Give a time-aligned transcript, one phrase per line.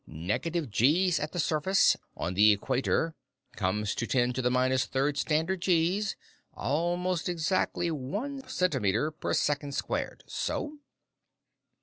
[0.07, 3.13] Negative gees at the surface, on the equator,
[3.55, 6.15] comes to ten to the minus third standard gees
[6.55, 10.23] almost exactly one centimeter per second squared.
[10.25, 10.79] So?"